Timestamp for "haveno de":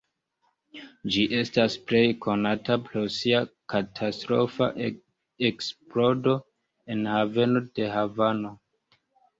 7.17-7.97